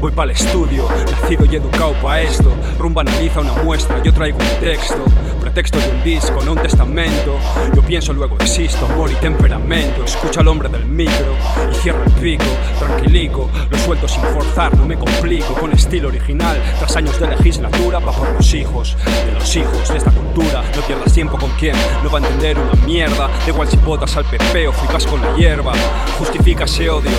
[0.00, 0.86] Voy para el estudio,
[1.20, 2.54] nacido y educado para esto.
[2.78, 5.04] Rumba analiza una muestra, yo traigo un texto.
[5.40, 7.36] Pretexto de un disco, no un testamento.
[7.74, 10.04] Yo pienso, luego existo, amor y temperamento.
[10.04, 11.34] Escucha al hombre del micro
[11.72, 12.44] y cierra el pico.
[12.78, 15.54] Tranquilico, lo suelto sin forzar, no me complico.
[15.54, 19.98] Con estilo original, tras años de legislatura, va por los hijos, de los hijos de
[19.98, 20.62] esta cultura.
[20.76, 23.26] No pierdas tiempo con quien no va a entender una mierda.
[23.26, 25.72] Da igual si botas al PP o flipas con la hierba.
[26.18, 27.10] Justifica ese odio,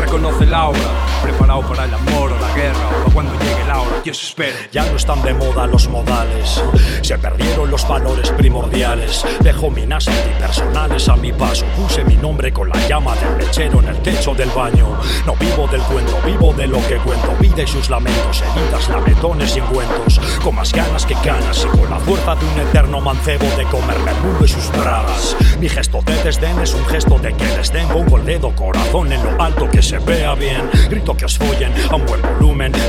[0.00, 0.80] reconoce la obra.
[1.22, 4.00] Preparado para el amor o la guerra, o cuando llegue la hora.
[4.04, 4.68] Dios espere.
[4.72, 6.62] Ya no están de moda los modales,
[7.02, 9.24] se perdieron los valores primordiales.
[9.40, 13.88] Dejo minas antipersonales a mi paso, puse mi nombre con la llama del lechero en
[13.88, 14.98] el techo del baño.
[15.26, 17.34] No vivo del cuento, vivo de lo que cuento.
[17.40, 20.20] Vida y sus lamentos, heridas, lametones y engüentos.
[20.42, 24.10] Con más ganas que ganas y con la fuerza de un eterno mancebo de comerme
[24.10, 25.36] el mundo y sus bragas.
[25.60, 27.72] Mi gesto de desdén es un gesto de que les
[28.08, 30.68] con el dedo corazón en lo alto que se vea bien.
[30.90, 32.06] Grito que os follen a un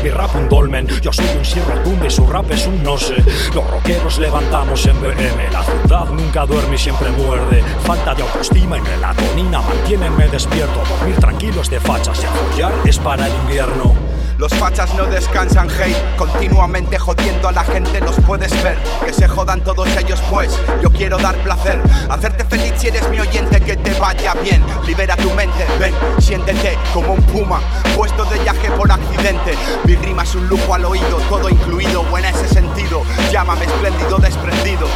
[0.04, 2.98] Mi rap un dolmen, yo soy un sí rotundo y su rap es un no
[2.98, 3.16] sé.
[3.56, 5.50] Los rockeros levantamos en BM.
[5.52, 7.64] La ciudad nunca duerme y siempre muerde.
[7.84, 10.84] Falta de autoestima y melatonina mantiénenme despierto.
[11.00, 14.13] Dormir tranquilos de fachas y apoyar es para el invierno.
[14.38, 18.78] Los fachas no descansan, hate, continuamente jodiendo a la gente los puedes ver.
[19.06, 21.80] Que se jodan todos ellos, pues yo quiero dar placer.
[22.10, 24.64] Hacerte feliz si eres mi oyente, que te vaya bien.
[24.86, 27.62] Libera tu mente, ven, siéntete como un puma,
[27.96, 29.56] puesto de viaje por accidente.
[29.86, 33.04] Mi rima es un lujo al oído, todo incluido, o en ese sentido.
[33.32, 34.88] Llámame espléndido, desprendido.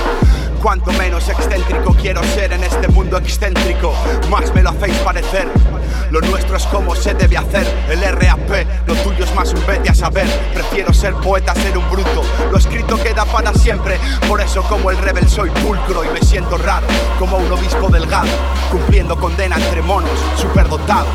[0.62, 3.94] Cuanto menos excéntrico quiero ser en este mundo excéntrico,
[4.30, 5.48] más me lo hacéis parecer.
[6.10, 8.37] Lo nuestro es como se debe hacer, el RAP,
[11.08, 13.98] ser poeta, ser un bruto, lo escrito queda para siempre.
[14.28, 16.86] Por eso, como el rebel, soy pulcro y me siento raro,
[17.18, 18.28] como un obispo delgado,
[18.70, 21.08] cumpliendo condena entre monos, superdotado.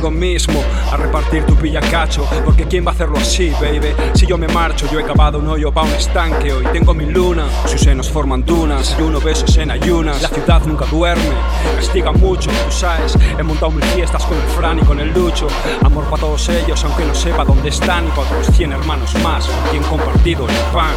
[0.00, 0.64] Conmigo mismo
[1.00, 5.00] repartir tu pillacacho Porque quién va a hacerlo así, baby Si yo me marcho, yo
[5.00, 8.96] he cavado un hoyo pa' un estanque Hoy tengo mi luna, sus senos forman dunas
[8.98, 11.34] Y uno besos en ayunas, la ciudad nunca duerme
[11.76, 15.46] Castiga mucho, tú sabes He montado mil fiestas con el Fran y con el Lucho.
[15.82, 19.46] Amor para todos ellos, aunque no sepa dónde están Y para otros 100 hermanos más
[19.46, 20.94] con quien compartido el pan.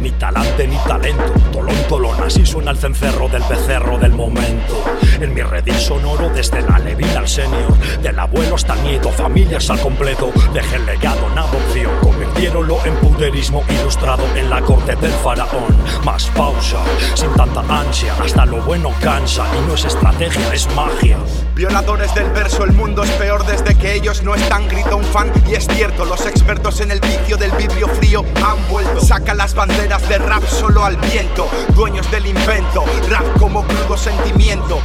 [0.00, 4.82] Ni talante ni talento, tolón, tolón, así suena el cencerro del becerro del momento.
[5.20, 9.10] En mi redil sonoro, desde la levina al senior, del abuelo hasta nieto,
[9.54, 10.32] familias al completo.
[10.52, 15.76] Dejé el legado en adopción, convirtiéronlo en puderismo ilustrado en la corte del faraón.
[16.04, 16.78] Más pausa,
[17.14, 21.18] sin tanta ansia, hasta lo bueno cansa y no es estrategia, es magia.
[21.54, 25.32] Violadores del verso, el mundo es peor desde que ellos no están, grita un fan
[25.48, 29.00] y es cierto, los expertos en el vicio del vidrio frío han vuelto.
[29.00, 34.80] Sacan las banderas de rap solo al viento, dueños del invento, rap como crudo sentimiento,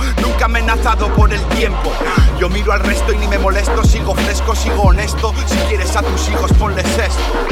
[0.49, 1.91] amenazado por el tiempo.
[2.39, 6.01] Yo miro al resto y ni me molesto, sigo fresco, sigo honesto, si quieres a
[6.01, 7.48] tus hijos ponles esto.